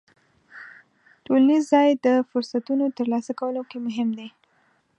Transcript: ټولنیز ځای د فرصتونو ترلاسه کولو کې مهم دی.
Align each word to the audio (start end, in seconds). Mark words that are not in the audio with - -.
ټولنیز 1.25 1.63
ځای 1.73 1.89
د 2.05 2.07
فرصتونو 2.29 2.85
ترلاسه 2.97 3.31
کولو 3.39 3.61
کې 3.69 3.77
مهم 3.87 4.09
دی. 4.17 4.29